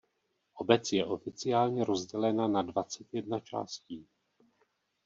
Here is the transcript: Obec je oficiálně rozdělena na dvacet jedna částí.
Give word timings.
Obec 0.55 0.93
je 0.93 1.05
oficiálně 1.05 1.83
rozdělena 1.85 2.47
na 2.47 2.61
dvacet 2.61 3.07
jedna 3.13 3.39
částí. 3.39 4.07